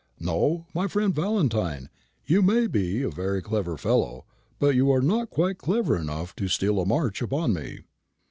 No, 0.19 0.65
my 0.73 0.87
friend 0.87 1.13
Valentine, 1.13 1.87
you 2.25 2.41
may 2.41 2.65
be 2.65 3.03
a 3.03 3.11
very 3.11 3.39
clever 3.39 3.77
fellow, 3.77 4.25
but 4.57 4.73
you 4.73 4.89
are 4.91 4.99
not 4.99 5.29
quite 5.29 5.59
clever 5.59 5.95
enough 5.95 6.35
to 6.37 6.47
steal 6.47 6.79
a 6.81 6.87
march 6.87 7.21
upon 7.21 7.53
me." 7.53 7.81